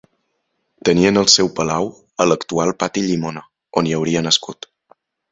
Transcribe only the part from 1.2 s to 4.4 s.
el seu palau a l'actual pati Llimona, on hi hauria